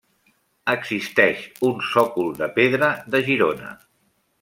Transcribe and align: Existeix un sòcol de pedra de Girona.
Existeix 0.73 1.45
un 1.69 1.85
sòcol 1.91 2.35
de 2.43 2.51
pedra 2.59 2.91
de 3.17 3.27
Girona. 3.33 3.75